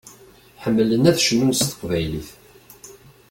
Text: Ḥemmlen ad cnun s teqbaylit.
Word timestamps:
Ḥemmlen 0.63 1.03
ad 1.09 1.17
cnun 1.23 1.53
s 1.59 1.61
teqbaylit. 1.63 2.29